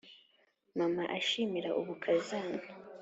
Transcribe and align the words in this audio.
mama 0.77 1.03
ashimira 1.17 1.69
ubukazana. 1.79 2.63